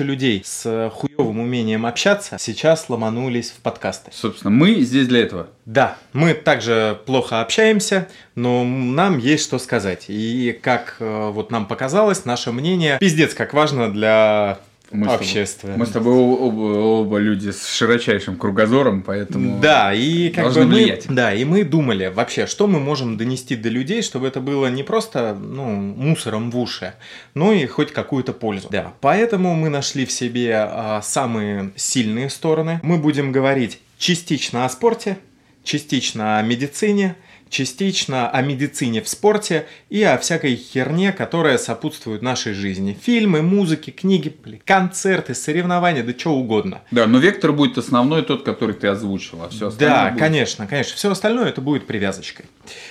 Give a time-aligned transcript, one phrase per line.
[0.00, 4.10] куча людей с хуевым умением общаться сейчас ломанулись в подкасты.
[4.14, 5.48] Собственно, мы здесь для этого.
[5.66, 10.06] Да, мы также плохо общаемся, но нам есть что сказать.
[10.08, 14.58] И как э, вот нам показалось, наше мнение пиздец как важно для
[14.90, 15.72] Мы с тобой- общества.
[15.76, 16.60] Мы с тобой оба,
[17.00, 19.60] оба люди с широчайшим кругозором, поэтому...
[19.60, 21.06] Да, и как бы мы, влиять.
[21.08, 24.82] да, и мы думали вообще, что мы можем донести до людей, чтобы это было не
[24.82, 26.94] просто ну, мусором в уши,
[27.34, 28.68] но и хоть какую-то пользу.
[28.70, 32.80] Да, поэтому мы нашли в себе а, самые сильные стороны.
[32.82, 35.18] Мы будем говорить частично о спорте,
[35.62, 37.16] частично о медицине,
[37.50, 42.96] частично о медицине в спорте и о всякой херне, которая сопутствует нашей жизни.
[43.02, 46.80] Фильмы, музыки, книги, концерты, соревнования, да что угодно.
[46.92, 50.66] Да, но вектор будет основной тот, который ты озвучил, а все остальное Да, будет- конечно,
[50.66, 50.96] конечно.
[50.96, 52.46] Все остальное это будет привязочкой.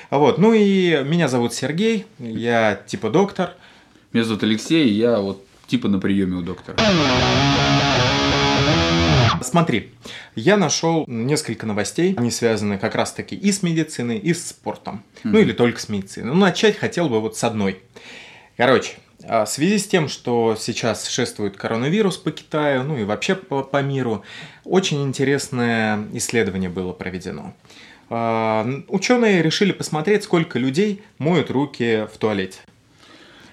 [0.09, 0.37] Вот.
[0.37, 3.53] Ну и меня зовут Сергей, я типа доктор.
[4.11, 6.77] Меня зовут Алексей, я вот типа на приеме у доктора.
[9.49, 9.93] Смотри,
[10.35, 15.03] я нашел несколько новостей, они связаны как раз таки и с медициной, и с спортом.
[15.23, 16.27] Ну или только с медициной.
[16.27, 17.79] Ну начать хотел бы вот с одной.
[18.57, 23.33] Короче, а, в связи с тем, что сейчас шествует коронавирус по Китаю, ну и вообще
[23.33, 24.23] по, по миру,
[24.65, 27.55] очень интересное исследование было проведено.
[28.09, 32.59] Ученые решили посмотреть, сколько людей моют руки в туалете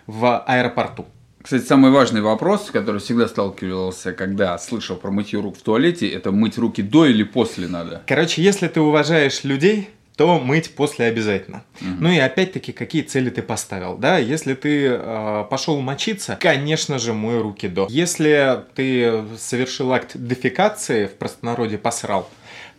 [0.06, 1.06] в аэропорту.
[1.46, 6.08] Кстати, самый важный вопрос, с которым всегда сталкивался, когда слышал про мытье рук в туалете,
[6.08, 8.02] это мыть руки до или после надо.
[8.08, 11.62] Короче, если ты уважаешь людей, то мыть после обязательно.
[11.80, 14.18] Ну и опять-таки, какие цели ты поставил, да?
[14.18, 17.86] Если ты э, пошел мочиться, конечно же, мой руки до.
[17.90, 22.28] Если ты совершил акт дефекации, в простонародье посрал,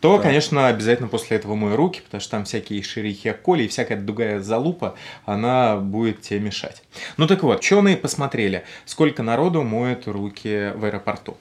[0.02, 0.23] то, Да.
[0.23, 4.40] конечно, обязательно после этого мой руки, потому что там всякие шерихи коли и всякая другая
[4.42, 6.84] залупа, она будет тебе мешать.
[7.18, 11.38] Ну так вот, ученые посмотрели, сколько народу моет руки в аэропорту.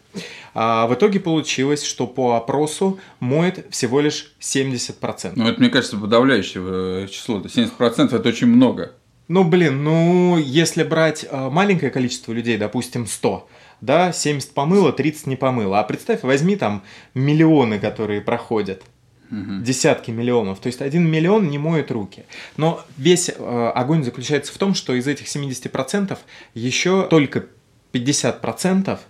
[0.55, 5.33] А в итоге получилось, что по опросу моет всего лишь 70%.
[5.37, 7.41] Ну, это, мне кажется, подавляющее э, число.
[7.41, 8.93] Это 70% это очень много.
[9.29, 13.49] Ну, блин, ну, если брать э, маленькое количество людей, допустим, 100,
[13.81, 15.79] да, 70 помыло, 30 не помыло.
[15.81, 16.83] А представь, возьми там
[17.15, 18.83] миллионы, которые проходят.
[19.29, 20.61] Десятки миллионов.
[20.61, 22.25] То есть один миллион не моет руки.
[22.57, 26.17] Но весь э, огонь заключается в том, что из этих 70%
[26.55, 27.47] еще только
[27.93, 29.01] 50%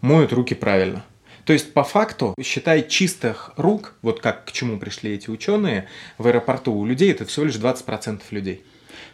[0.00, 1.04] моют руки правильно.
[1.44, 6.26] То есть, по факту, считай, чистых рук, вот как к чему пришли эти ученые, в
[6.26, 8.62] аэропорту у людей это всего лишь 20% людей.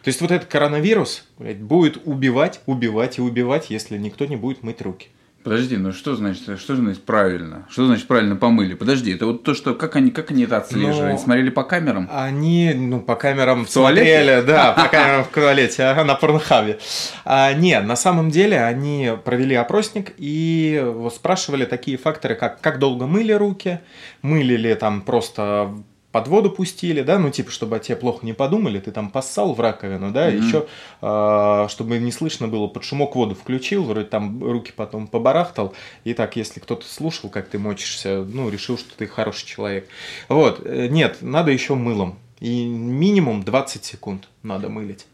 [0.03, 4.63] То есть, вот этот коронавирус блядь, будет убивать, убивать и убивать, если никто не будет
[4.63, 5.09] мыть руки.
[5.47, 7.65] Подожди, ну что значит, что значит правильно?
[7.69, 8.73] Что значит правильно помыли?
[8.73, 11.13] Подожди, это вот то, что как они, как они это отслеживали?
[11.13, 12.09] Ну, Смотрели по камерам?
[12.11, 14.19] Они, ну, по камерам В туалете?
[14.19, 16.79] смотрели, да, по камерам в туалете, ага, на порнхабе.
[17.23, 22.77] А, нет, на самом деле они провели опросник и вот спрашивали такие факторы, как как
[22.79, 23.79] долго мыли руки,
[24.21, 25.73] мыли ли там просто
[26.17, 29.53] под воду пустили, да, ну типа, чтобы о тебе плохо не подумали, ты там поссал
[29.53, 30.47] в раковину, да, Мгм.
[30.47, 30.65] еще,
[30.99, 35.75] а, чтобы не слышно было, под шумок воду включил, вроде там руки потом побарахтал,
[36.05, 39.87] и так, если кто-то слушал, как ты мочишься, ну, решил, что ты хороший человек.
[40.27, 42.17] Вот, э, нет, надо еще мылом.
[42.39, 45.05] И минимум 20 секунд надо мылить.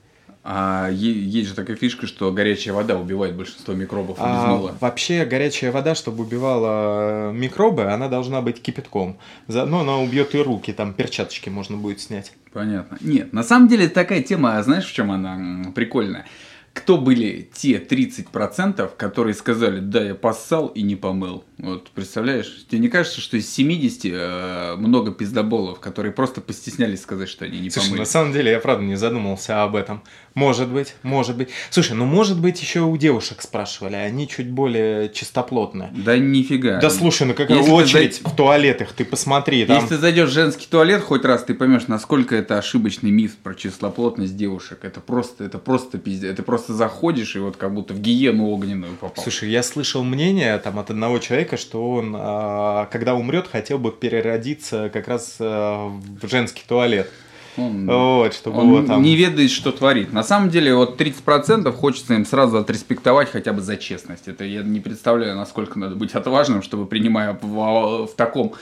[0.45, 5.95] А есть же такая фишка, что горячая вода убивает большинство микробов А вообще горячая вода,
[5.95, 9.17] чтобы убивала микробы, она должна быть кипятком.
[9.47, 12.33] Заодно она убьет и руки, там перчаточки можно будет снять.
[12.51, 12.97] Понятно.
[12.99, 16.25] Нет, на самом деле такая тема, а знаешь, в чем она прикольная?
[16.73, 21.43] Кто были те 30%, которые сказали, да, я поссал и не помыл?
[21.59, 22.65] Вот, представляешь?
[22.69, 27.59] Тебе не кажется, что из 70 э, много пиздоболов, которые просто постеснялись сказать, что они
[27.59, 27.99] не Слушай, помыли?
[27.99, 30.01] на самом деле я правда не задумался об этом.
[30.33, 31.49] Может быть, может быть.
[31.69, 35.91] Слушай, ну может быть еще у девушек спрашивали, они чуть более чистоплотные.
[35.95, 36.79] Да нифига.
[36.79, 39.75] Да слушай, ну какая Если очередь зай- в туалетах, ты посмотри, там...
[39.75, 43.53] Если ты зайдешь в женский туалет хоть раз, ты поймешь, насколько это ошибочный миф про
[43.53, 44.79] чистоплотность девушек.
[44.81, 46.31] Это просто, это просто пиздец.
[46.31, 49.21] Это просто заходишь и вот как будто в гиену огненную попал.
[49.23, 53.91] Слушай, я слышал мнение там от одного человека, что он, а, когда умрет, хотел бы
[53.91, 57.09] переродиться как раз а, в женский туалет.
[57.57, 59.01] Он- Вот, чтобы Он его там...
[59.03, 60.11] не ведает, что творит.
[60.11, 64.27] На самом деле, вот 30% хочется им сразу отреспектовать хотя бы за честность.
[64.27, 68.53] Это я не представляю, насколько надо быть отважным, чтобы, принимая в, в таком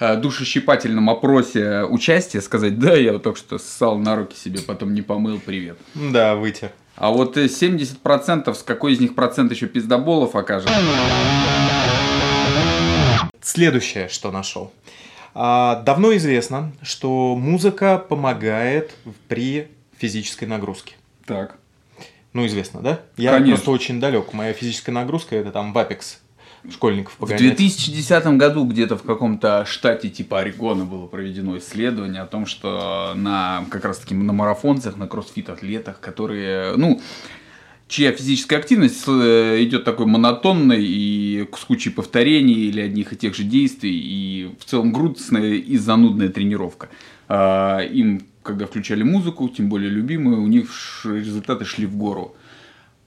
[0.00, 4.94] э, душещипательном опросе участие, сказать, да, я вот только что ссал на руки себе, потом
[4.94, 5.76] не помыл, привет.
[5.94, 6.70] Да, вытер.
[6.98, 10.68] А вот э, 70%, с какой из них процент еще пиздоболов окажет?
[13.40, 14.72] Следующее, что нашел.
[15.32, 18.96] А, Давно известно, что музыка помогает
[19.28, 20.96] при физической нагрузке.
[21.24, 21.54] Так.
[22.32, 23.00] Ну, известно, да?
[23.16, 23.54] Я Конечно.
[23.54, 24.32] просто очень далек.
[24.32, 26.16] Моя физическая нагрузка это там в Apex
[26.70, 27.40] школьников погонять.
[27.40, 33.12] В 2010 году где-то в каком-то штате типа Орегона было проведено исследование о том, что
[33.14, 37.00] на как раз таки на марафонцах, на кроссфит-атлетах, которые, ну,
[37.88, 43.34] чья физическая активность э, идет такой монотонной и с кучей повторений или одних и тех
[43.34, 46.88] же действий, и в целом грустная и занудная тренировка.
[47.28, 50.70] А, им, когда включали музыку, тем более любимую, у них
[51.04, 52.36] результаты шли в гору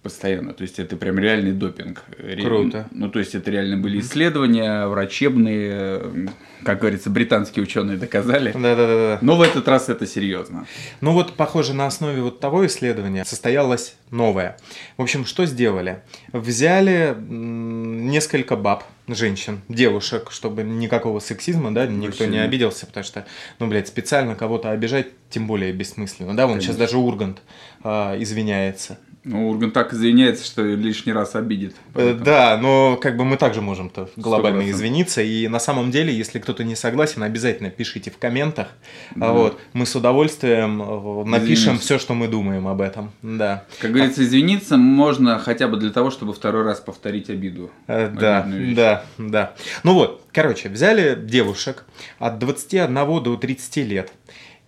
[0.04, 0.54] постоянно.
[0.54, 2.04] То есть это прям реальный допинг.
[2.42, 2.88] Круто.
[2.92, 6.30] Ну, то есть это реально были исследования врачебные,
[6.64, 8.52] как говорится, британские ученые доказали.
[8.52, 9.20] Да, да, да, да.
[9.22, 10.66] Но в этот раз это серьезно.
[11.02, 14.58] Ну вот, похоже, на основе вот того исследования состоялось новое.
[14.98, 16.02] В общем, что сделали?
[16.34, 22.28] Взяли несколько баб, женщин, девушек, чтобы никакого сексизма, да, никто Вообще.
[22.28, 23.26] не обиделся, потому что,
[23.60, 26.74] ну, блядь, специально кого-то обижать, тем более бессмысленно, да, вон Конечно.
[26.74, 27.42] сейчас даже Ургант
[27.84, 27.90] э,
[28.22, 28.98] извиняется.
[29.24, 31.76] Ну, Ургант так извиняется, что лишний раз обидит.
[31.94, 32.26] Поэтому...
[32.26, 34.72] Да, но как бы мы также можем-то глобально 100%.
[34.72, 35.22] извиниться.
[35.22, 38.70] И на самом деле, если кто-то не согласен, обязательно пишите в комментах.
[39.16, 39.32] Да.
[39.32, 43.12] Вот, мы с удовольствием э, напишем все, что мы думаем об этом.
[43.22, 43.66] Да.
[43.80, 47.70] Как говорится, извиниться можно хотя бы для того, чтобы второй раз повторить обиду.
[47.86, 49.54] Э, да, да, да.
[49.84, 51.86] Ну вот, короче, взяли девушек
[52.18, 54.12] от 21 до 30 лет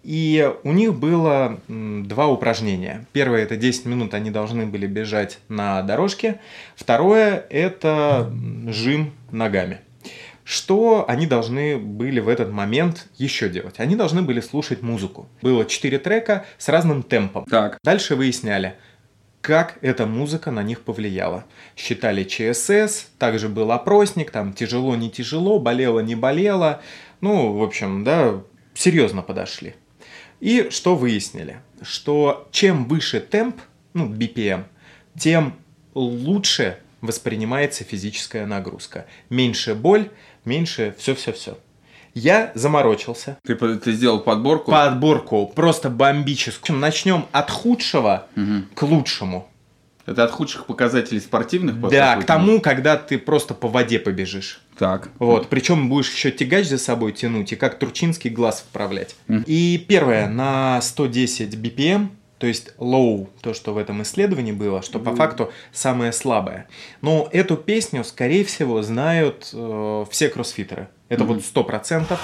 [0.03, 3.05] и у них было два упражнения.
[3.13, 6.39] Первое это 10 минут они должны были бежать на дорожке.
[6.75, 8.31] Второе это
[8.67, 9.79] жим ногами.
[10.43, 13.75] Что они должны были в этот момент еще делать?
[13.77, 15.29] Они должны были слушать музыку.
[15.41, 17.45] Было 4 трека с разным темпом.
[17.45, 17.77] Так.
[17.81, 18.75] Дальше выясняли,
[19.39, 21.45] как эта музыка на них повлияла.
[21.77, 26.81] Считали ЧСС, также был опросник, там тяжело, не тяжело, болело, не болело.
[27.21, 28.41] Ну, в общем, да,
[28.73, 29.75] серьезно подошли.
[30.43, 31.61] И что выяснили?
[31.81, 33.61] Что чем выше темп,
[33.93, 34.65] ну, BPM,
[35.17, 35.53] тем
[35.93, 39.05] лучше воспринимается физическая нагрузка.
[39.29, 40.09] Меньше боль,
[40.43, 41.57] меньше все-все-все.
[42.13, 43.37] Я заморочился.
[43.45, 44.69] Ты, ты сделал подборку?
[44.71, 46.77] Подборку, просто бомбическую.
[46.77, 48.65] Начнем от худшего угу.
[48.75, 49.47] к лучшему.
[50.05, 51.79] Это от худших показателей спортивных?
[51.89, 54.61] Да, к тому, когда ты просто по воде побежишь.
[54.77, 55.09] Так.
[55.19, 59.15] Вот, причем будешь еще тягач за собой тянуть и как турчинский глаз вправлять.
[59.27, 59.43] Mm.
[59.45, 64.99] И первое, на 110 BPM, то есть low, то, что в этом исследовании было, что
[64.99, 65.03] mm.
[65.03, 66.67] по факту самое слабое.
[67.01, 70.89] Но эту песню, скорее всего, знают э, все кроссфитеры.
[71.07, 71.27] Это mm.
[71.27, 72.19] вот сто процентов.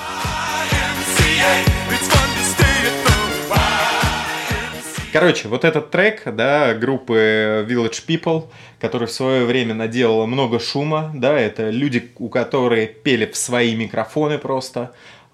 [5.12, 8.46] Короче, вот этот трек, да, группы Village People,
[8.80, 13.76] который в свое время наделала много шума, да, это люди, у которых пели в свои
[13.76, 14.92] микрофоны просто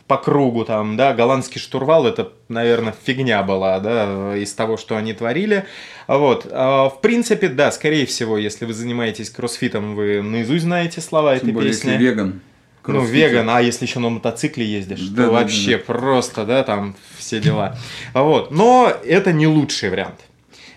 [0.07, 5.13] по кругу там, да, голландский штурвал, это, наверное, фигня была, да, из того, что они
[5.13, 5.65] творили.
[6.07, 11.35] Вот, а, в принципе, да, скорее всего, если вы занимаетесь кроссфитом, вы наизусть знаете слова
[11.35, 11.89] Тем этой более, песни.
[11.91, 12.41] Если веган.
[12.87, 15.83] Ну, веган, а если еще на мотоцикле ездишь, да, то да, вообще да, да.
[15.85, 17.77] просто, да, там все дела.
[18.13, 18.51] Вот.
[18.51, 20.21] Но это не лучший вариант.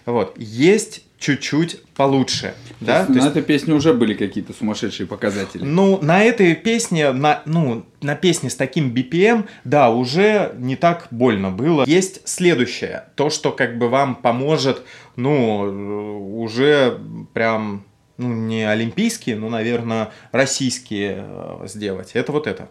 [0.07, 0.35] Вот.
[0.39, 2.55] Есть чуть-чуть получше.
[2.79, 2.97] То да?
[2.99, 3.29] Есть, То на есть...
[3.29, 5.65] этой песне уже были какие-то сумасшедшие показатели.
[5.65, 11.09] Ну, на этой песне, на, ну, на песне с таким BPM, да, уже не так
[11.11, 11.85] больно было.
[11.87, 14.83] Есть следующее, то, что как бы вам поможет,
[15.17, 16.99] ну, уже
[17.33, 17.85] прям
[18.19, 22.11] ну, не олимпийские, но, наверное, российские э, сделать.
[22.15, 22.69] Это вот это.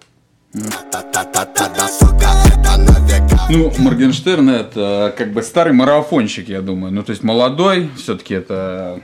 [3.49, 6.93] Ну, Моргенштерн это как бы старый марафонщик, я думаю.
[6.93, 9.01] Ну, то есть молодой, все-таки это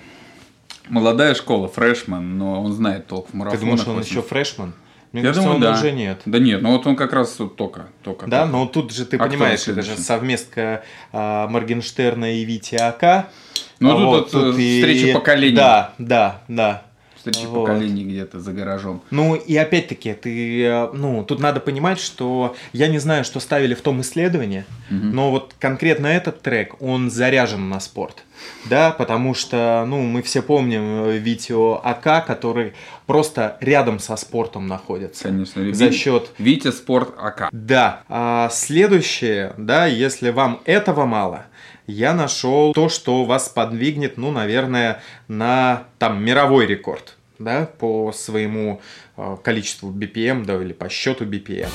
[0.90, 3.60] молодая школа, фрешман, но он знает толк в марафонах.
[3.60, 4.74] Ты думаешь, он еще фрешман?
[5.13, 5.79] Мне я кажется, думаю, он да.
[5.79, 6.22] уже нет.
[6.25, 7.86] Да нет, ну вот он как раз вот только.
[8.01, 8.58] только да, только.
[8.58, 13.29] но тут же ты а понимаешь, это же совместка а, Моргенштерна и Вити Ака.
[13.79, 14.82] Ну, а тут, вот, тут и...
[14.82, 15.55] встреча поколений.
[15.55, 16.86] Да, да, да.
[17.24, 17.68] Встреча вот.
[17.68, 19.01] поколений где-то за гаражом.
[19.10, 23.75] Ну, и опять-таки, ты, э, ну, тут надо понимать, что я не знаю, что ставили
[23.75, 24.98] в том исследовании, угу.
[25.06, 28.25] но вот конкретно этот трек, он заряжен на спорт.
[28.65, 32.74] Да, потому что, ну, мы все помним э, видео АК, который
[33.06, 35.24] просто рядом со спортом находится.
[35.24, 35.74] Конечно.
[35.74, 36.30] За счет...
[36.38, 37.48] Витя Спорт АК.
[37.53, 38.03] Да.
[38.10, 41.46] А следующее, да, если вам этого мало,
[41.88, 48.82] я нашел то, что вас подвигнет, ну, наверное, на там мировой рекорд, да, по своему
[49.18, 51.70] э, количеству BPM, да, или по счету BPM.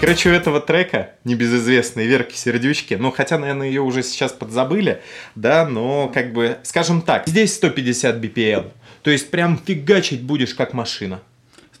[0.00, 5.02] Короче, у этого трека небезызвестной Верки Сердючки, ну, хотя, наверное, ее уже сейчас подзабыли,
[5.34, 8.70] да, но, как бы, скажем так, здесь 150 BPM,
[9.02, 11.20] то есть прям фигачить будешь как машина.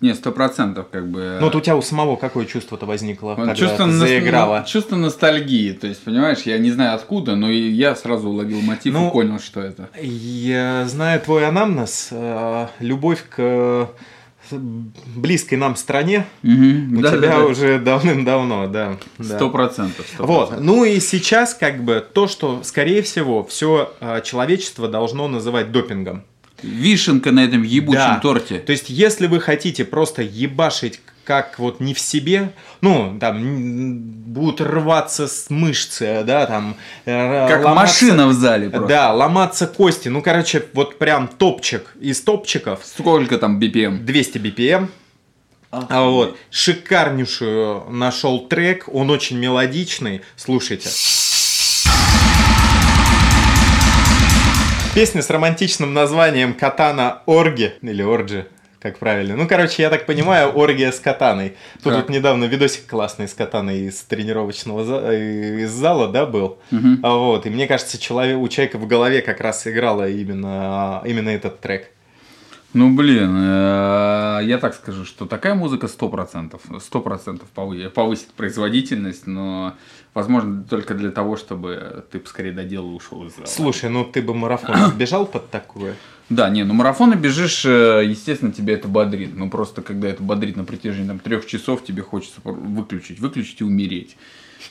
[0.00, 1.38] Не, сто процентов как бы.
[1.40, 4.60] Ну, вот у тебя у самого какое чувство-то возникло, Вот когда чувство, ты нас- заиграла?
[4.60, 5.72] ну, чувство ностальгии.
[5.72, 9.40] То есть, понимаешь, я не знаю откуда, но я сразу уловил мотив Ну, и понял,
[9.40, 9.88] что это.
[10.00, 13.86] Я знаю твой анамнез, э, любовь к э,
[15.16, 16.98] близкой нам стране Мгм.
[16.98, 17.44] у Да, тебя да, да.
[17.44, 18.96] уже давным-давно, да.
[19.20, 20.06] Сто процентов.
[20.18, 20.60] Вот.
[20.60, 23.92] Ну и сейчас как бы то, что, скорее всего, все
[24.24, 26.22] человечество должно называть допингом.
[26.62, 28.20] Вишенка на этом ебучем Да.
[28.20, 28.58] торте.
[28.58, 34.62] То есть, если вы хотите просто ебашить как вот не в себе, ну, там, будут
[34.62, 36.74] рваться с мышцы, да, там...
[37.04, 38.88] э, Как ломаться- машина в зале просто.
[38.88, 40.08] Да, ломаться кости.
[40.08, 42.80] Ну, короче, вот прям топчик из топчиков.
[42.82, 43.98] Сколько там BPM?
[43.98, 44.88] 200 BPM.
[45.70, 50.88] А вот, шикарнейшую нашел трек, он очень мелодичный, слушайте.
[54.98, 58.48] Песня с романтичным названием «Катана Орги» или «Орджи»,
[58.80, 59.36] как правильно.
[59.36, 61.54] Ну, короче, я так понимаю, оргия с катаной.
[61.84, 66.58] Тут вот недавно видосик классный с катаной из тренировочного за- э, из зала, да, был.
[67.04, 71.28] А Вот, и мне кажется, человек, у человека в голове как раз играла именно, именно
[71.28, 71.92] этот трек.
[72.74, 79.74] Ну, блин, э, я так скажу, что такая музыка 100%, 100% повы- повысит производительность, но,
[80.18, 83.46] возможно, только для того, чтобы ты поскорее доделал и ушел из зала.
[83.46, 85.94] Слушай, ну ты бы марафон бежал под такое?
[86.28, 89.36] Да, не, ну марафоны бежишь, э, естественно, тебя это бодрит.
[89.36, 93.64] Ну просто когда это бодрит на протяжении там, трех часов, тебе хочется выключить, выключить и
[93.64, 94.16] умереть.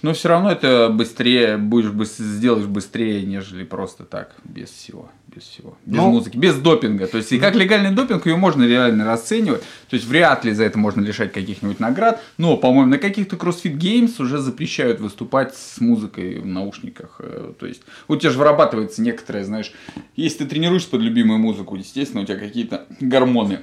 [0.02, 5.44] Но все равно это быстрее, будешь быс- сделаешь быстрее, нежели просто так, без всего, без
[5.44, 5.76] всего.
[5.86, 6.12] Без Ну.
[6.12, 7.08] музыки, без допинга.
[7.08, 9.62] То есть, и как легальный допинг, ее можно реально расценивать.
[9.90, 12.22] То есть, вряд ли за это можно лишать каких-нибудь наград.
[12.38, 17.16] Но, по-моему, на каких-то CrossFit Games уже запрещают выступать с музыкой в наушниках.
[17.20, 19.72] Э, То есть, у тебя же вырабатывается некоторое, знаешь,
[20.16, 23.60] если ты тренируешься под любимую музыку, естественно, у тебя какие-то гормоны,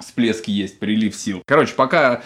[0.00, 1.42] всплески есть, прилив сил.
[1.46, 2.22] Короче, пока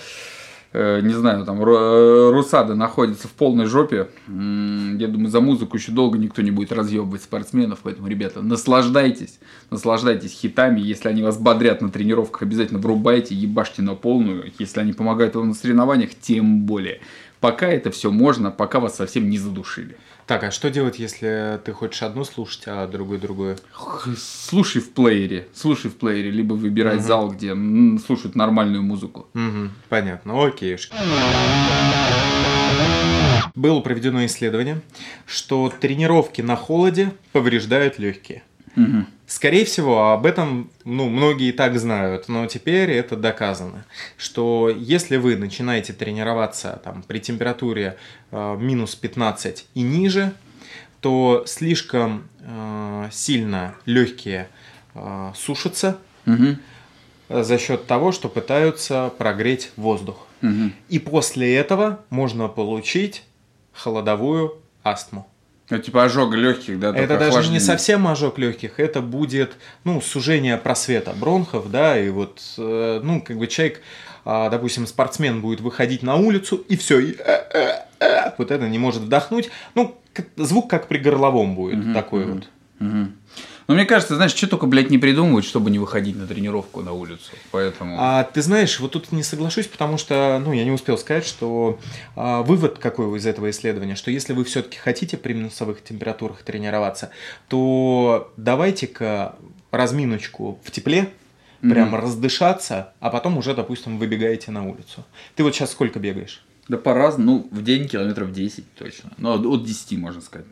[0.73, 4.09] не знаю, там Ру- Русада находится в полной жопе.
[4.29, 10.33] Я думаю, за музыку еще долго никто не будет разъебывать спортсменов, поэтому, ребята, наслаждайтесь, наслаждайтесь
[10.33, 10.81] хитами.
[10.81, 14.53] Если они вас бодрят на тренировках, обязательно врубайте, ебашьте на полную.
[14.59, 17.01] Если они помогают вам на соревнованиях, тем более.
[17.41, 19.97] Пока это все можно, пока вас совсем не задушили.
[20.31, 23.59] Так, а что делать, если ты хочешь одну слушать, а другую другую?
[24.17, 27.53] Слушай в плеере, слушай в плеере, либо выбирай зал, где
[27.99, 29.27] слушают нормальную музыку.
[29.35, 30.79] Мгм, понятно, окей.
[33.57, 34.81] Было проведено исследование,
[35.27, 38.45] что тренировки на холоде повреждают легкие.
[38.77, 39.07] Мгм.
[39.27, 43.85] Скорее всего, об этом ну, многие и так знают, но теперь это доказано,
[44.17, 47.97] что если вы начинаете тренироваться там, при температуре
[48.33, 50.33] э, минус 15 и ниже,
[51.01, 54.49] то слишком э, сильно легкие
[54.95, 56.57] э, сушатся э,
[57.29, 60.27] за счет того, что пытаются прогреть воздух.
[60.41, 60.75] Мгм.
[60.89, 63.23] И после этого можно получить
[63.73, 65.27] холодовую астму.
[65.71, 66.89] Ну, типа ожога легких, да?
[66.91, 67.61] Это даже не охлаждение.
[67.61, 69.53] совсем ожог легких, это будет,
[69.85, 73.81] ну, сужение просвета бронхов, да, и вот, э, ну, как бы человек,
[74.25, 77.15] а, допустим, спортсмен будет выходить на улицу, и все,
[78.37, 79.97] вот это не может вдохнуть, ну,
[80.37, 82.35] звук как при горловом будет, Мгм, такой мгм.
[82.35, 82.49] вот.
[82.81, 83.13] Мгм.
[83.71, 86.93] Ну, мне кажется, знаешь, что только, блядь, не придумывают, чтобы не выходить на тренировку на
[86.93, 87.31] улицу.
[87.53, 87.95] Поэтому...
[88.01, 91.79] А ты знаешь, вот тут не соглашусь, потому что, ну, я не успел сказать, что
[92.17, 97.11] а, вывод какой из этого исследования, что если вы все-таки хотите при минусовых температурах тренироваться,
[97.47, 99.37] то давайте-ка
[99.71, 101.09] разминочку в тепле,
[101.61, 105.05] прям раздышаться, а потом уже, допустим, выбегаете на улицу.
[105.37, 106.43] Ты вот сейчас сколько бегаешь?
[106.67, 107.49] Да по-разному.
[107.53, 109.13] Ну, в день километров 10 точно.
[109.17, 110.47] Ну, от 10, можно сказать.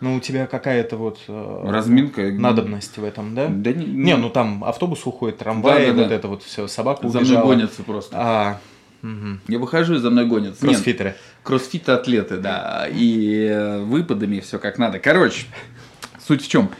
[0.00, 2.22] Ну, у тебя какая-то вот э, Разминка.
[2.32, 3.48] надобность в этом, да?
[3.48, 6.02] Да не, Не, ну там автобус уходит, трамвай, Да-да-да.
[6.04, 7.44] вот это вот все, собака за убежала.
[7.44, 8.16] мной гонятся просто.
[8.18, 8.60] А,
[9.02, 9.40] мгм.
[9.46, 10.64] Я выхожу и за мной гонятся.
[10.66, 11.16] Нет, Кроссфитеры.
[11.42, 12.86] Кроссфиты атлеты, да.
[12.90, 14.98] И э, выпадами все как надо.
[14.98, 15.44] Короче,
[16.26, 16.70] суть в чем?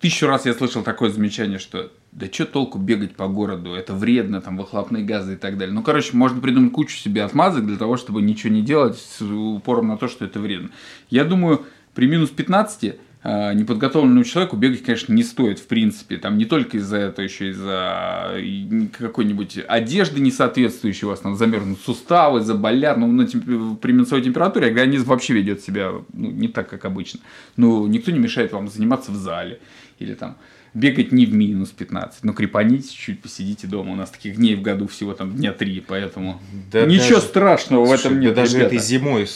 [0.00, 4.40] тысячу раз я слышал такое замечание, что да что толку бегать по городу, это вредно,
[4.40, 5.74] там выхлопные газы и так далее.
[5.74, 9.88] Ну, короче, можно придумать кучу себе отмазок для того, чтобы ничего не делать с упором
[9.88, 10.70] на то, что это вредно.
[11.08, 11.64] Я думаю,
[11.94, 16.16] при минус 15 а, неподготовленному человеку бегать, конечно, не стоит, в принципе.
[16.18, 21.78] Там не только из-за этого, еще из-за и какой-нибудь одежды несоответствующей, у вас там замерзнут
[21.80, 22.96] суставы, заболят.
[22.98, 27.20] Ну, на темп- при минусовой температуре организм вообще ведет себя ну, не так, как обычно.
[27.56, 29.60] Но никто не мешает вам заниматься в зале
[30.00, 30.36] или там
[30.74, 32.24] бегать не в минус 15.
[32.24, 33.92] Ну, крепанитесь чуть-чуть, посидите дома.
[33.92, 37.84] У нас таких дней в году всего там дня три, поэтому Да ничего даже- страшного
[37.84, 38.74] в Слушай, этом да нет, даже ребята.
[38.74, 39.26] этой зимой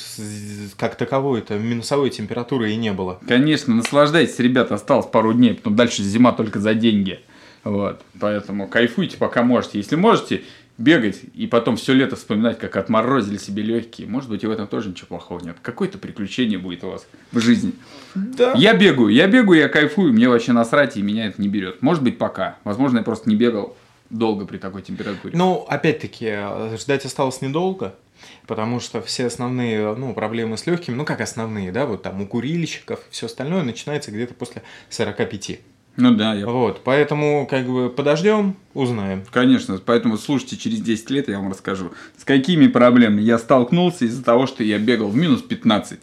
[0.76, 3.20] как таковой это минусовой температуры и не было.
[3.28, 7.20] Конечно, наслаждайтесь, ребята, осталось пару дней, потом дальше зима только за деньги.
[7.64, 8.00] Вот.
[8.20, 9.78] Поэтому кайфуйте, пока можете.
[9.78, 10.42] Если можете,
[10.78, 14.06] бегать и потом все лето вспоминать, как отморозили себе легкие.
[14.08, 15.56] Может быть, и в этом тоже ничего плохого нет.
[15.62, 17.72] Какое-то приключение будет у вас в жизни.
[18.14, 18.52] Да.
[18.56, 21.82] Я бегаю, я бегаю, я кайфую, мне вообще насрать, и меня это не берет.
[21.82, 22.58] Может быть, пока.
[22.64, 23.76] Возможно, я просто не бегал
[24.10, 25.36] долго при такой температуре.
[25.36, 27.94] Ну, опять-таки, ждать осталось недолго.
[28.46, 32.26] Потому что все основные ну, проблемы с легкими, ну как основные, да, вот там у
[32.26, 35.60] курильщиков и все остальное начинается где-то после 45.
[35.96, 36.46] Ну да, я...
[36.46, 39.24] Вот, поэтому как бы подождем, узнаем.
[39.30, 44.22] Конечно, поэтому слушайте, через 10 лет я вам расскажу, с какими проблемами я столкнулся из-за
[44.22, 45.98] того, что я бегал в минус 15.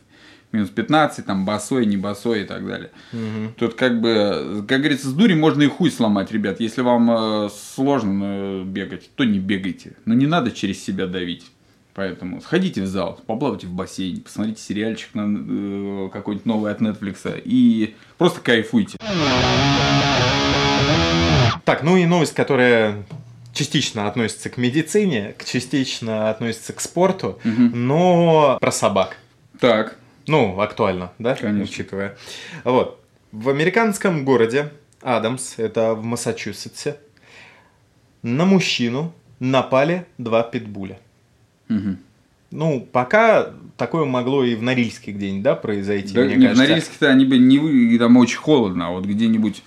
[0.51, 2.91] Минус 15, там, босой, не босой и так далее.
[3.11, 3.53] Угу.
[3.57, 6.59] Тут как бы, как говорится, с дури можно и хуй сломать, ребят.
[6.59, 9.93] Если вам э, сложно э, бегать, то не бегайте.
[10.05, 11.45] Но не надо через себя давить.
[11.93, 17.39] Поэтому сходите в зал, поплавайте в бассейне, посмотрите сериальчик на э, какой-нибудь новый от Netflix
[17.45, 18.97] и просто кайфуйте.
[21.65, 23.03] Так, ну и новость, которая
[23.53, 27.75] частично относится к медицине, частично относится к спорту, угу.
[27.75, 29.17] но про собак.
[29.59, 29.97] Так.
[30.25, 31.35] Ну, актуально, да?
[31.35, 31.63] Конечно.
[31.63, 32.17] Учитывая.
[32.63, 32.99] Вот.
[33.31, 34.71] В американском городе
[35.01, 36.97] Адамс, это в Массачусетсе,
[38.21, 40.97] на мужчину напали два питбуля.
[41.69, 41.95] Угу.
[42.51, 46.63] Ну, пока такое могло и в Норильске где-нибудь, да, произойти, да, мне нет, кажется.
[46.65, 49.63] В Норильске-то они бы не вы, там очень холодно, а вот где-нибудь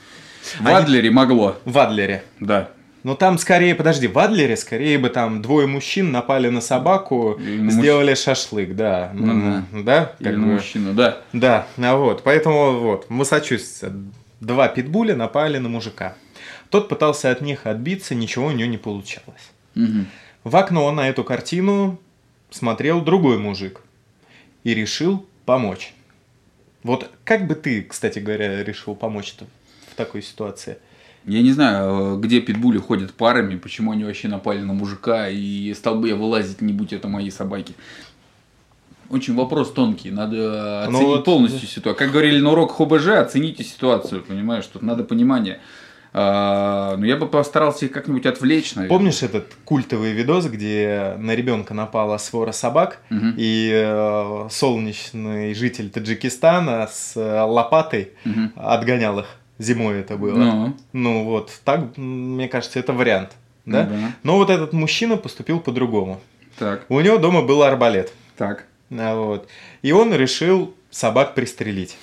[0.60, 1.56] в Они- Адлере могло.
[1.64, 2.22] В Адлере.
[2.38, 2.70] Да.
[3.02, 7.68] Ну, там скорее, подожди, в Адлере скорее бы там двое мужчин напали на собаку, Или
[7.70, 9.12] сделали шашлык, да.
[9.14, 10.12] Ну да.
[10.18, 10.52] Или как на бы.
[10.54, 11.18] мужчину, да.
[11.32, 13.92] Да, а вот, поэтому вот, в Массачусетсе
[14.40, 16.14] два питбуля напали на мужика.
[16.70, 19.50] Тот пытался от них отбиться, ничего у него не получалось.
[19.76, 20.06] Мгм.
[20.46, 21.98] В окно на эту картину
[22.50, 23.80] смотрел другой мужик
[24.62, 25.92] и решил помочь.
[26.84, 29.46] Вот как бы ты, кстати говоря, решил помочь-то
[29.90, 30.78] в такой ситуации?
[31.24, 35.74] Я не знаю, э, где питбули ходят парами, почему они вообще напали на мужика, и
[35.74, 37.74] стал бы я вылазить, не будь это мои собаки.
[39.10, 41.98] Очень вопрос тонкий, надо Ну оценить вот, полностью ситуацию.
[41.98, 45.58] Как говорили на урок ХБЖ, оцените ситуацию, понимаешь, тут надо понимание.
[46.18, 48.96] А, ну, я бы постарался их как-нибудь отвлечь, наверное.
[48.96, 53.34] Помнишь этот культовый видос, где на ребенка напала свора собак, Мгм.
[53.36, 58.52] и э, солнечный житель Таджикистана с э, лопатой Мгм.
[58.56, 59.26] отгонял их?
[59.58, 60.36] Зимой это было.
[60.38, 63.32] Ну, Ну вот, так, мне кажется, это вариант.
[63.66, 63.84] Да?
[63.84, 64.12] Ну да.
[64.22, 66.18] Но вот этот мужчина поступил по-другому.
[66.58, 68.10] так, У него дома был арбалет.
[68.38, 68.64] так.
[68.90, 69.48] А, Вот.
[69.82, 71.98] И он решил собак пристрелить.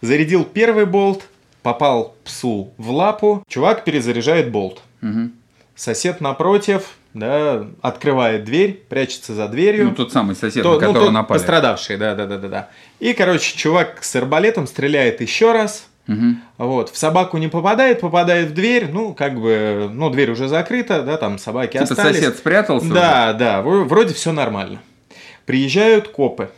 [0.00, 1.28] Зарядил первый болт,
[1.62, 4.80] попал псу в лапу, чувак перезаряжает болт.
[5.00, 5.32] Мгм.
[5.74, 9.86] Сосед напротив, да, открывает дверь, прячется за дверью.
[9.88, 11.38] Ну, тот самый сосед, То- на ну, которого тот напали.
[11.38, 12.68] Пострадавший, да, да, да, да, да.
[12.98, 15.86] И, короче, чувак с арбалетом стреляет еще раз.
[16.06, 16.42] Мгм.
[16.58, 21.02] Вот, в собаку не попадает, попадает в дверь, ну, как бы, ну, дверь уже закрыта,
[21.02, 22.16] да, там собаки Типа остались.
[22.16, 22.88] сосед спрятался?
[22.92, 24.80] Да, да, в- вроде все нормально.
[25.46, 26.50] Приезжают копы.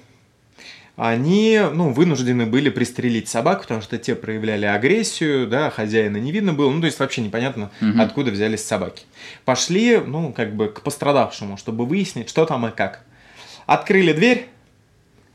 [0.97, 6.53] Они, ну, вынуждены были пристрелить собак, потому что те проявляли агрессию, да, хозяина не видно
[6.53, 8.01] было, ну, то есть вообще непонятно, Мгм.
[8.01, 9.05] откуда взялись собаки.
[9.47, 13.05] Пошли, ну, как бы к пострадавшему, чтобы выяснить, что там и как.
[13.67, 14.49] Открыли дверь,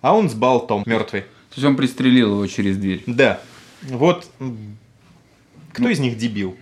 [0.02, 1.22] а он с болтом мертвый.
[1.22, 3.02] То есть он пристрелил его через дверь.
[3.08, 3.40] Да.
[3.82, 4.30] Вот
[5.74, 6.56] кто из них дебил?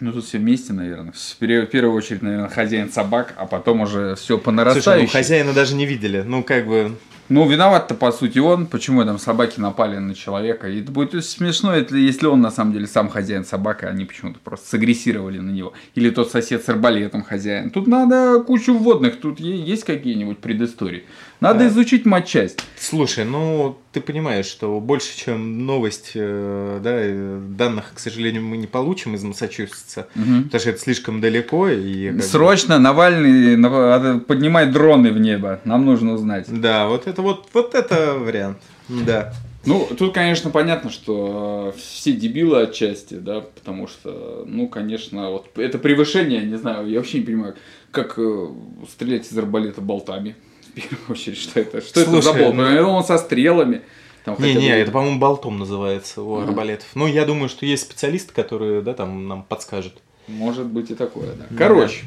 [0.00, 1.12] Ну, тут все вместе, наверное.
[1.12, 5.06] В первую очередь, наверное, хозяин собак, а потом уже все по Слушай, нарастающей.
[5.06, 6.22] ну хозяина даже не видели.
[6.26, 6.96] Ну, как бы.
[7.28, 8.66] Ну, виноват-то, по сути, он.
[8.66, 10.68] Почему там собаки напали на человека?
[10.68, 14.38] И это будет смешно, если он, на самом деле, сам хозяин собака, а они почему-то
[14.40, 15.72] просто сагрессировали на него.
[15.94, 17.70] Или тот сосед с арбалетом хозяин.
[17.70, 21.04] Тут надо кучу вводных, тут есть какие-нибудь предыстории.
[21.42, 21.68] Надо Да.
[21.68, 22.60] изучить матчасть.
[22.78, 28.56] Слушай, ну ты понимаешь, что больше, чем новость, э, да, э, данных, к сожалению, мы
[28.56, 30.44] не получим из Массачусетса, Мгм.
[30.44, 32.06] потому что это слишком далеко и.
[32.10, 35.58] как бы- Срочно Навальный нав- поднимай дроны в небо.
[35.64, 36.46] Нам нужно узнать.
[36.48, 38.58] Да, вот это вот, вот это вариант.
[38.88, 39.34] Да.
[39.64, 45.46] Ну, тут, конечно, понятно, что э, все дебилы отчасти, да, потому что, ну, конечно, вот
[45.56, 47.54] это превышение, не знаю, я вообще не понимаю,
[47.90, 48.46] как э,
[48.88, 50.36] стрелять из арбалета болтами.
[50.74, 51.80] В первую очередь, что это?
[51.80, 52.54] Что это за Слушай, болт?
[52.54, 53.82] ну- Я думал, он со стрелами.
[54.24, 56.48] Там хотя бы- это, по-моему, болтом называется у Ага.
[56.48, 56.86] арбалетов.
[56.94, 59.94] Ну, я думаю, что есть специалисты, которые, да, там нам подскажут.
[60.28, 61.46] Может быть и такое, да.
[61.50, 61.56] Да.
[61.58, 62.04] Короче,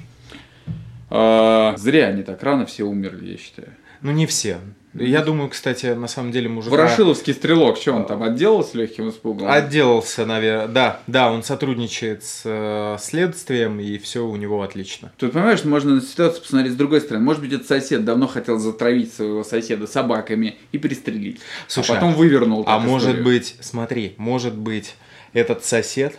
[1.09, 3.69] э, зря они так рано все умерли, я считаю.
[4.01, 4.57] Ну, не все.
[4.97, 9.49] Я думаю, кстати, на самом деле мужик Ворошиловский стрелок, что он там отделался легким испугом?
[9.49, 10.67] отделался, наверное.
[10.67, 15.11] Да, да, он сотрудничает с э, следствием, и все у него отлично.
[15.17, 17.25] Тут, понимаешь, можно на ситуацию посмотреть с другой стороны.
[17.25, 21.41] Может быть, этот сосед давно хотел затравить своего соседа собаками и пристрелить.
[21.67, 22.63] Слушай, а потом вывернул.
[22.65, 23.25] А так может историю.
[23.25, 24.95] быть, смотри, может быть,
[25.33, 26.17] этот сосед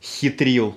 [0.00, 0.76] хитрил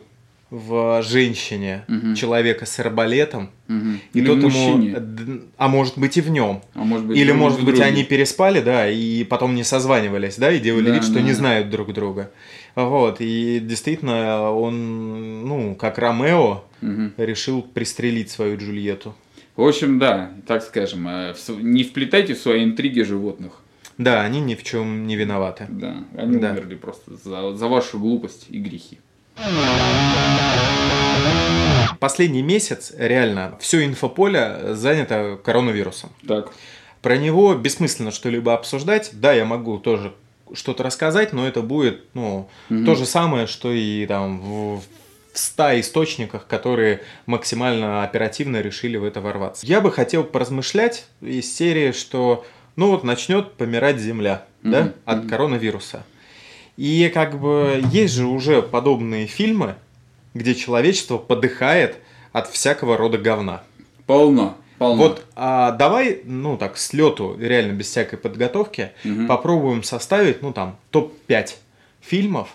[0.52, 2.14] в женщине Мгм.
[2.14, 4.02] человека с арбалетом, Мгм.
[4.14, 4.90] и Или тот мужчине.
[4.90, 6.62] ему, а может быть и в нем.
[6.76, 7.84] А может быть, Или, может быть, друге.
[7.86, 11.22] они переспали, да, и потом не созванивались, да, и делали Да, вид, что да.
[11.22, 12.32] не знают друг друга.
[12.76, 17.14] Вот, и действительно, он, ну, как Ромео, Мгм.
[17.16, 19.16] решил пристрелить свою Джульетту.
[19.56, 23.62] В общем, да, так скажем, э, не вплетайте в свои интриги животных.
[23.98, 25.68] Да, они ни в чем не виноваты.
[25.70, 26.52] Да, они Да.
[26.52, 28.98] умерли просто за, за вашу глупость и грехи.
[32.02, 36.10] Последний месяц, реально, все инфополе занято коронавирусом.
[36.28, 36.52] Так.
[37.04, 39.12] Про него бессмысленно что-либо обсуждать.
[39.14, 40.12] Да, я могу тоже
[40.52, 42.86] что-то рассказать, но это будет, ну, Мгм.
[42.86, 44.84] то же самое, что и там в, в
[45.38, 49.64] 100 источниках, которые максимально оперативно решили в это ворваться.
[49.64, 52.44] Я бы хотел поразмышлять из серии, что,
[52.78, 54.94] ну вот, начнет помирать Земля, да, Мгм.
[55.06, 55.30] от Мгм.
[55.30, 56.04] коронавируса.
[56.78, 59.76] И как бы есть же уже подобные фильмы,
[60.34, 61.98] где человечество подыхает
[62.32, 63.64] от всякого рода говна.
[64.06, 64.56] Полно.
[64.78, 64.96] Полно.
[65.04, 69.28] Вот а, давай, ну так, с лету, реально без всякой подготовки, Мгм.
[69.28, 71.56] попробуем составить, ну там, топ-5
[72.00, 72.50] фильмов,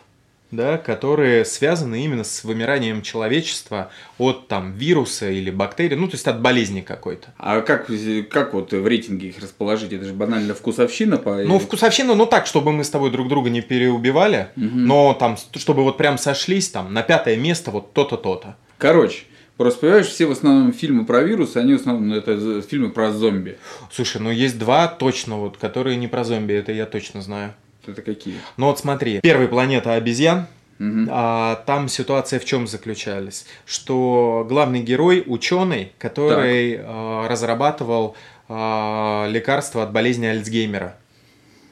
[0.51, 6.27] да, которые связаны именно с вымиранием человечества от там вируса или бактерий, ну то есть
[6.29, 7.29] от болезни какой-то.
[7.39, 7.91] А как,
[8.31, 9.93] как вот в рейтинге их расположить?
[9.93, 11.17] Это же банально вкусовщина.
[11.19, 11.37] По...
[11.43, 14.87] Ну, вкусовщина, ну так, чтобы мы с тобой друг друга не переубивали, Мгм.
[14.87, 18.57] но там, чтобы вот прям сошлись, там, на пятое место вот то-то, то-то.
[18.79, 19.25] Короче,
[19.57, 23.11] просто понимаешь, все в основном фильмы про вирусы, они в основном ну, это фильмы про
[23.11, 23.59] зомби.
[23.91, 27.55] Слушай, ну есть два точно вот, которые не про зомби, это я точно знаю.
[27.87, 28.37] Это какие?
[28.57, 30.47] Ну вот смотри, первая планета обезьян,
[30.79, 31.09] Мгм.
[31.11, 33.47] А, там ситуация в чем заключалась?
[33.65, 38.15] Что главный герой ученый, который а, разрабатывал
[38.49, 40.97] а, лекарство от болезни Альцгеймера,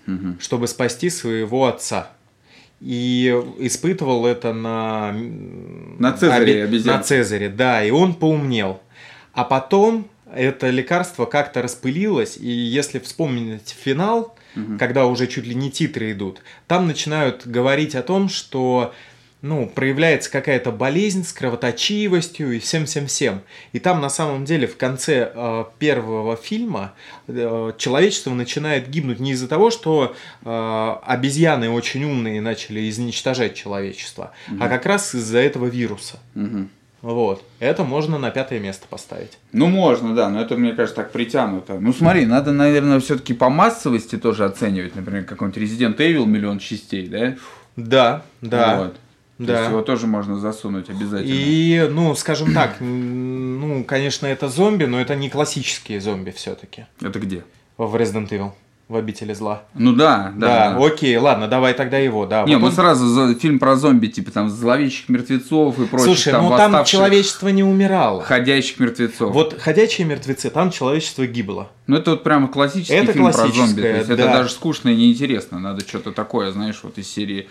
[0.06, 0.38] Мгм.
[0.40, 2.12] чтобы спасти своего отца.
[2.80, 5.12] И испытывал это на...
[5.98, 6.96] На Цезаре обезьян.
[6.96, 8.80] На Цезаре, да, и он поумнел.
[9.32, 14.78] А потом это лекарство как-то распылилось, и если вспомнить финал, Мгм.
[14.78, 18.92] когда уже чуть ли не титры идут, там начинают говорить о том, что
[19.44, 23.42] ну, проявляется какая-то болезнь с кровоточивостью и всем-всем-всем.
[23.72, 26.94] И там на самом деле в конце э, первого фильма
[27.28, 34.32] э, человечество начинает гибнуть не из-за того, что э, обезьяны очень умные начали изничтожать человечество,
[34.58, 36.20] а как раз из-за этого вируса.
[36.34, 36.70] Мгм.
[37.04, 37.44] Вот.
[37.58, 39.38] Это можно на пятое место поставить.
[39.52, 41.78] Ну, можно, да, но это, мне кажется, так притянуто.
[41.78, 44.96] Ну, смотри, надо, наверное, все-таки по массовости тоже оценивать.
[44.96, 47.36] Например, какой-нибудь Resident Evil миллион частей, да?
[47.76, 48.78] Да, да.
[48.78, 48.94] Вот.
[48.94, 49.58] То Да.
[49.58, 51.34] есть его тоже можно засунуть обязательно.
[51.34, 57.18] И, ну, скажем так, ну, конечно, это зомби, но это не классические зомби все-таки Это
[57.20, 57.44] где?
[57.76, 58.52] в Resident Evil,
[58.88, 59.62] в обители зла.
[59.74, 60.74] Ну да, да.
[60.74, 60.84] да.
[60.86, 62.44] окей, ладно, давай тогда его, да.
[62.44, 66.06] Не, Вот ну он- сразу за- фильм про зомби, типа там зловещих мертвецов и прочих
[66.06, 68.22] Слушай, там ну там человечество не умирало.
[68.22, 69.32] ходящих мертвецов.
[69.32, 71.70] Вот ходячие мертвецы, там человечество гибло.
[71.86, 73.80] Ну это вот прямо классический Это фильм про зомби.
[73.80, 74.32] То есть это да.
[74.34, 75.58] даже скучно и неинтересно.
[75.58, 77.48] Надо что-то такое, знаешь, вот из серии.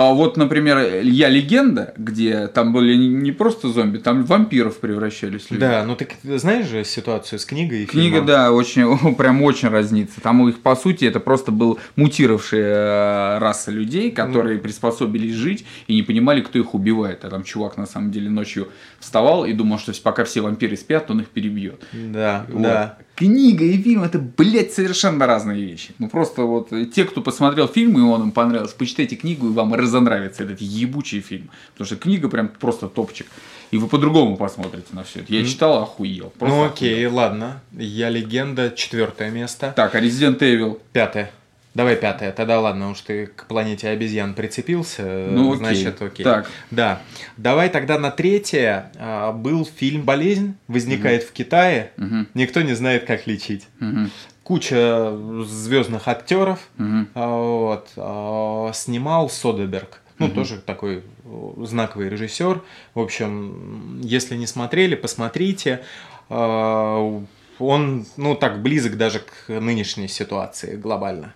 [0.00, 5.60] А вот, например, Я легенда, где там были не- просто зомби, там вампиров превращались люди.
[5.60, 6.08] Да, ну ты
[6.38, 8.26] знаешь же ситуацию с книгой и Книга, фильмом?
[8.26, 10.20] да, очень, прям очень разнится.
[10.20, 15.64] Там у их, по сути, это просто был мутировавшая э, раса людей, которые приспособились жить
[15.86, 17.24] и не понимали, кто их убивает.
[17.24, 21.10] А там чувак, на самом деле, ночью вставал и думал, что пока все вампиры спят,
[21.10, 21.82] он их перебьет.
[21.92, 22.62] Да, Вот.
[22.62, 22.98] да.
[23.16, 25.90] Книга и фильм это, блядь, совершенно разные вещи.
[25.98, 29.74] Ну просто вот те, кто посмотрел фильм и он им понравился, почитайте книгу и вам
[29.90, 31.50] разонравится этот ебучий фильм.
[31.72, 33.26] Потому что книга прям просто топчик.
[33.72, 35.32] И вы по-другому посмотрите на все это.
[35.32, 36.32] Я читал, охуел.
[36.40, 36.64] Ну охуел.
[36.66, 37.60] окей, ладно.
[37.72, 39.72] Я легенда, четвертое место.
[39.76, 40.80] Так, а Resident Evil.
[40.92, 41.30] Пятое.
[41.72, 42.32] Давай пятое.
[42.32, 45.58] Тогда ладно, уж ты к планете обезьян прицепился, Ну, окей.
[45.58, 46.24] значит, окей.
[46.24, 46.50] Так.
[46.72, 47.00] Да.
[47.36, 48.90] Давай тогда на третье.
[48.98, 51.92] А, был фильм «Болезнь», возникает в Китае.
[51.96, 52.26] Мгм.
[52.34, 53.68] Никто не знает, как лечить.
[53.78, 54.10] Мгм.
[54.50, 56.58] Куча звездных актеров.
[56.76, 57.08] Мгм.
[57.14, 57.88] А, Вот.
[57.96, 60.00] а, Снимал Содеберг.
[60.18, 60.34] Ну, Мгм.
[60.34, 62.60] тоже такой о, знаковый режиссер.
[62.94, 65.84] В общем, если не смотрели, посмотрите.
[66.28, 67.22] А,
[67.60, 71.32] Он, ну, так близок даже к нынешней ситуации глобально.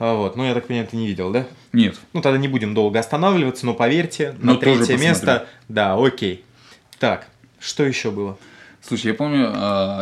[0.00, 0.34] Вот.
[0.34, 1.46] Ну, я так понимаю, ты не видел, да?
[1.72, 1.96] Нет.
[2.14, 5.08] Ну, тогда не будем долго останавливаться, но поверьте, на Ну, тоже третье посмотрю.
[5.08, 5.46] место.
[5.68, 6.44] Да, окей.
[6.98, 7.28] Так,
[7.60, 8.36] что еще было?
[8.80, 9.52] Слушай, я помню,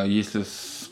[0.06, 0.44] если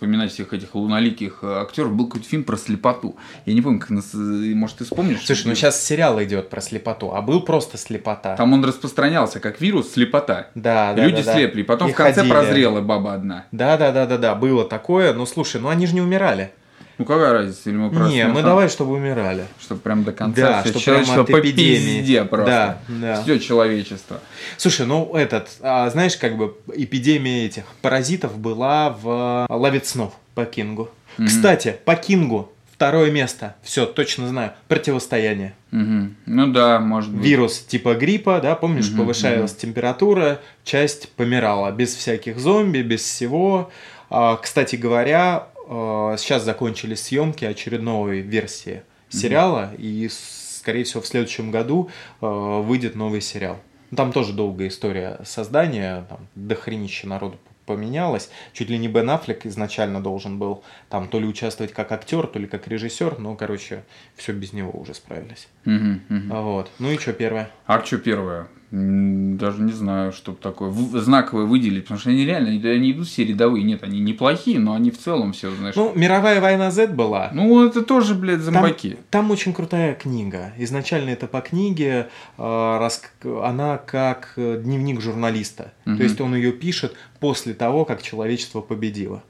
[0.02, 3.14] вспоминать всех этих луналиких а, актеров, был какой-то фильм про слепоту.
[3.46, 4.10] Я не помню, как нас...
[4.12, 5.24] Может, ты вспомнишь?
[5.24, 8.34] Слушай, ну сейчас сериал идет про слепоту, а был просто слепота.
[8.34, 10.48] Там он распространялся как вирус слепота.
[10.56, 11.34] Да, да, Люди да, да.
[11.34, 11.62] слепли.
[11.62, 12.32] Потом И в конце ходили.
[12.32, 13.44] прозрела баба одна.
[13.52, 15.12] Да, да, да, да, да, было такое.
[15.14, 16.50] Ну слушай, ну они же не умирали.
[16.98, 18.12] Ну какая разница, или мы просто...
[18.12, 19.46] Не, мы давай, чтобы умирали.
[19.60, 22.46] Чтобы прям до конца Да, все человечество по пизде просто.
[22.46, 23.22] Да, да.
[23.22, 24.20] Все человечество.
[24.56, 30.44] Слушай, ну этот, а, знаешь, как бы эпидемия этих паразитов была в «Ловец снов» по
[30.44, 30.88] Кингу.
[31.18, 32.52] Кстати, по Кингу
[32.82, 35.54] второе место, все, точно знаю, противостояние.
[35.70, 36.16] Мгм.
[36.26, 37.24] Ну да, может быть.
[37.24, 43.70] Вирус типа гриппа, да, помнишь, Мгм, повышалась температура, часть помирала, без всяких зомби, без всего.
[44.10, 51.06] А, Кстати говоря, а, сейчас закончились съемки очередной версии сериала, и, с- скорее всего, в
[51.06, 53.58] следующем году а, выйдет новый сериал.
[53.94, 58.30] Там тоже долгая история создания, там дохренище народу поменялось.
[58.54, 62.38] Чуть ли не Бен Аффлек изначально должен был там то ли участвовать как актер, то
[62.38, 63.84] ли как режиссер, но, короче,
[64.16, 65.46] все без него уже справились.
[65.64, 66.30] Мгм.
[66.32, 66.70] А Вот.
[66.78, 67.50] Ну и что первое?
[67.66, 68.48] А что первое?
[68.74, 70.70] Даже не знаю, что такое.
[70.70, 73.64] Знаковое выделить, потому что они реально, они- идут все рядовые.
[73.64, 75.76] Нет, они неплохие, но они в целом все, знаешь.
[75.76, 77.28] Ну, мировая война Z была.
[77.34, 78.96] Ну, это тоже, блядь, Там, зомбаки.
[79.10, 80.54] там очень крутая книга.
[80.56, 82.08] Изначально это по книге,
[82.38, 82.42] э,
[82.78, 83.02] рас-
[83.42, 85.72] она как э, дневник журналиста.
[85.84, 85.98] Мгм.
[85.98, 89.22] То есть он ее пишет после того, как человечество победило.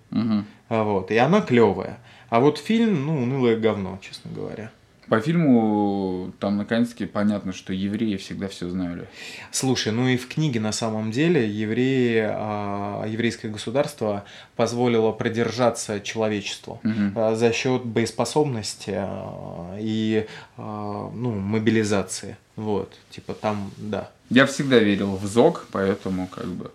[0.69, 1.11] А Вот.
[1.11, 1.99] И она клевая.
[2.31, 4.71] А вот фильм, ну, унылое говно, честно говоря.
[5.09, 9.09] По фильму там наконец-таки понятно, что евреи всегда все знали.
[9.51, 16.81] Слушай, ну и в книге на самом деле евреи, а, еврейское государство позволило продержаться человечеству
[17.17, 22.37] а, за счет боеспособности а, и ну, мобилизации.
[22.55, 24.11] Вот, типа там, да.
[24.31, 26.71] Я всегда верил в ЗОГ, поэтому как бы...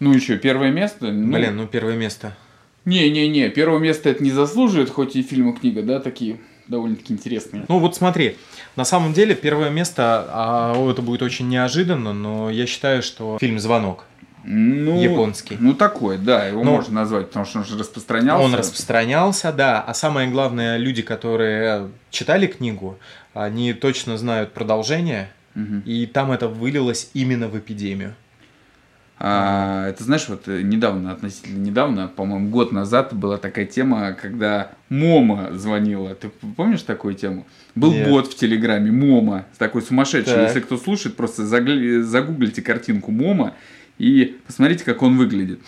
[0.00, 1.12] Ну что, первое место?
[1.12, 2.36] Ну, Блин, ну первое место.
[2.84, 7.64] Не-не-не, первое место это не заслуживает, хоть и фильм и книга, да, такие довольно-таки интересные.
[7.68, 8.36] Ну вот смотри,
[8.76, 13.58] на самом деле первое место, а, это будет очень неожиданно, но я считаю, что фильм
[13.58, 14.04] «Звонок».
[14.44, 15.56] Ну, Японский.
[15.60, 18.44] Ну, такой, да, его Ну, можно назвать, потому что он же распространялся.
[18.44, 19.80] Он распространялся, да.
[19.80, 22.98] А самое главное, люди, которые читали книгу,
[23.34, 25.82] они точно знают продолжение, Мгм.
[25.86, 28.14] и там это вылилось именно в эпидемию.
[29.24, 34.72] А, это знаешь, вот э, недавно, относительно недавно, по-моему, год назад была такая тема, когда
[34.88, 36.16] Момо звонила.
[36.16, 37.46] Ты помнишь такую тему?
[37.76, 38.08] Был Нет.
[38.08, 40.34] бот в Телеграме Момо, такой сумасшедший.
[40.34, 40.48] Так.
[40.48, 43.54] Если кто слушает, просто загуглите картинку Момо
[43.96, 45.60] и посмотрите, как он выглядит.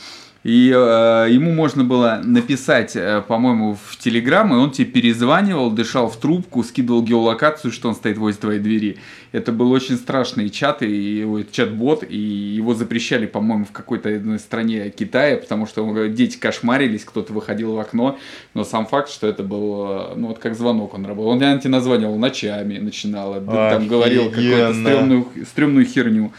[0.45, 6.11] И э, ему можно было написать, э, по-моему, в Телеграм, и он тебе перезванивал, дышал
[6.11, 8.99] в трубку, скидывал геолокацию, что он стоит возле твоей двери.
[9.33, 14.91] Это был очень страшный чат, и чат-бот, и его запрещали, по-моему, в какой-то одной стране
[14.91, 18.19] Китая, потому что э, дети кошмарились, кто-то выходил в окно,
[18.53, 21.31] но сам факт, что это был, э, ну вот как звонок он работал.
[21.31, 26.33] Он реально тебе названивал ночами, начинало, там говорил какую-то стрёмную, стрёмную херню.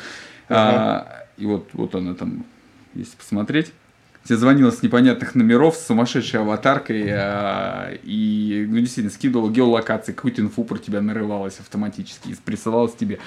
[0.48, 0.60] Ага.
[0.60, 2.46] А, и вот, вот она там,
[2.94, 3.72] если посмотреть.
[4.26, 10.42] Тебе звонила с непонятных номеров, с сумасшедшей аватаркой, а, и, ну, действительно, скидывала геолокации, какую-то
[10.42, 13.20] инфу про тебя нарывалась автоматически и присылалась тебе.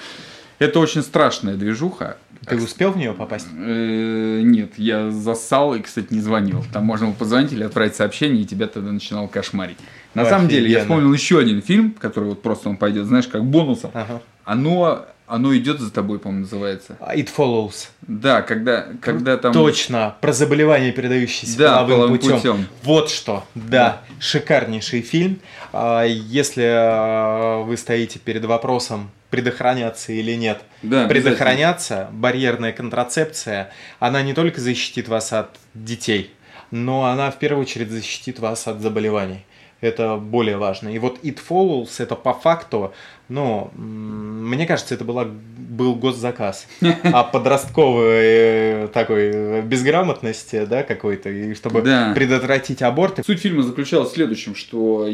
[0.59, 2.17] Это очень страшная движуха.
[2.45, 3.47] Ты успел в нее попасть?
[3.57, 6.65] Э, Нет, я засал и, кстати, не звонил.
[6.73, 9.77] Там можно было позвонить или отправить сообщение, и тебя тогда начинал кошмарить.
[10.15, 10.81] На самом деле, я Офигенно.
[10.81, 13.91] вспомнил еще один фильм, который вот просто он пойдет, знаешь, как бонусом.
[13.93, 14.21] Ага.
[14.43, 16.97] Оно, оно идет за тобой, по-моему, называется.
[16.99, 17.89] А, It Follows.
[18.01, 19.53] Да, когда, когда там...
[19.53, 22.35] Точно, про заболевания, передающиеся Да, половым, половым путем.
[22.35, 22.67] путем.
[22.83, 25.39] Вот что, да, шикарнейший фильм.
[25.71, 34.23] А, Если а, вы стоите перед вопросом, предохраняться или нет, Да, предохраняться, барьерная контрацепция, она
[34.23, 36.33] не только защитит вас от детей,
[36.71, 39.45] но она в первую очередь защитит вас от заболеваний.
[39.81, 40.89] Это более важно.
[40.89, 42.93] И вот It Follows, это по факту,
[43.29, 46.67] ну, мне кажется, это была, был госзаказ.
[47.03, 52.11] А подростковой э, такой э, безграмотности, да, какой-то, и чтобы Да.
[52.13, 53.23] предотвратить аборты.
[53.23, 55.07] Суть фильма заключалась в следующем, что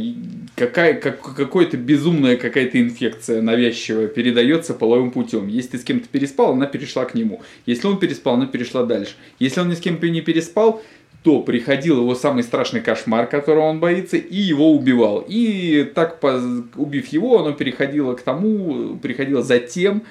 [0.55, 5.47] какая, как, какая-то безумная какая-то инфекция навязчивая передается половым путем.
[5.47, 7.41] Если ты с кем-то переспал, она перешла к нему.
[7.65, 9.13] Если он переспал, она перешла дальше.
[9.39, 10.81] Если он ни с кем не переспал,
[11.25, 15.25] то приходил его самый страшный кошмар, которого он боится, и его убивал.
[15.27, 16.23] И так,
[16.75, 20.03] убив его, оно переходило к тому, переходило за тем,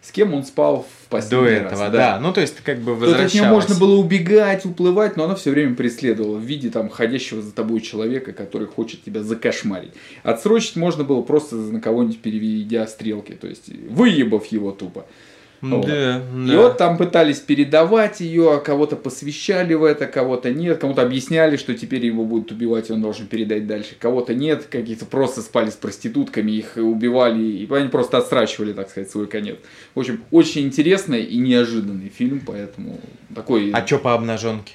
[0.00, 1.72] с кем он спал в До последний раз.
[1.72, 2.20] этого, да.
[2.20, 3.34] Ну, то есть, как бы То есть от возвращалось.
[3.34, 7.52] нее можно было убегать, уплывать, но она все время преследовала в виде там ходящего за
[7.52, 9.92] тобой человека, который хочет тебя закошмарить.
[10.22, 15.04] Отсрочить можно было просто на кого-нибудь переведя стрелки, то есть выебав его тупо.
[15.60, 15.86] Вот.
[15.86, 21.02] Да, И вот там пытались передавать ее, а кого-то посвящали в это, кого-то нет, кому-то
[21.02, 23.94] объясняли, что теперь его будут убивать, и он должен передать дальше.
[23.98, 29.10] Кого-то нет, какие-то просто спали с проститутками, их убивали, и они просто отсрачивали, так сказать,
[29.10, 29.58] свой конец.
[29.94, 32.98] В общем, очень интересный и неожиданный фильм, поэтому
[33.34, 34.74] такой А чё по обнаженке?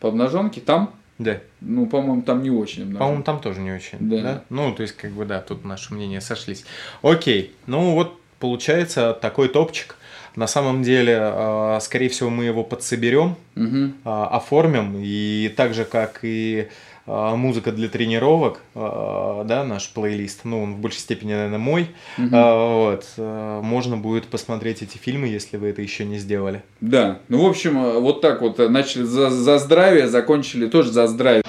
[0.00, 1.38] по обнаженке там Да.
[1.60, 2.82] Ну, по-моему, там не очень.
[2.82, 2.98] обнажен.
[2.98, 3.98] По-моему, там тоже не очень.
[4.00, 4.22] Да.
[4.22, 4.44] Да.
[4.50, 6.64] Ну, то есть, как бы, да, тут наши мнения сошлись.
[7.02, 7.52] Окей.
[7.66, 9.96] Ну, вот получается такой топчик.
[10.36, 14.94] На самом деле, э, скорее всего, мы его подсоберем, э, оформим.
[14.96, 16.68] И так же, как и
[17.06, 22.24] э, музыка для тренировок, да, наш плейлист, ну, он в большей степени, наверное, мой, э,
[22.30, 26.62] вот, можно будет посмотреть эти фильмы, если вы это еще не сделали.
[26.80, 27.18] Да.
[27.28, 31.42] Ну, в общем, вот так вот начали за, за здравие, закончили тоже за здравие.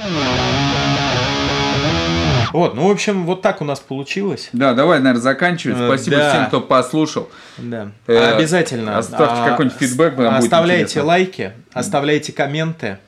[2.54, 4.50] Вот, ну, в общем, вот так у нас получилось.
[4.54, 5.78] Да, давай, наверное, заканчивать.
[5.80, 6.30] Э, Спасибо да.
[6.30, 7.30] всем, кто послушал.
[7.58, 7.92] Да.
[8.08, 8.98] Э, Обязательно.
[9.00, 13.00] оставьте а, какой-нибудь фидбэк, Оставляйте лайки, оставляйте комменты.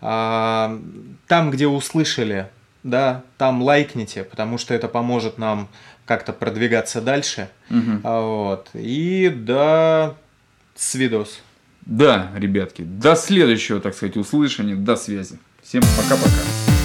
[0.00, 0.78] А,
[1.28, 2.48] Там, где услышали,
[2.82, 5.68] да, там лайкните, потому что это поможет нам
[6.04, 7.48] как-то продвигаться дальше.
[8.02, 8.70] А, Вот.
[8.74, 10.16] И до
[10.74, 11.40] свидос.
[11.82, 15.38] Да, ребятки, до следующего, так сказать, услышания, до связи.
[15.62, 16.77] Всем пока-пока.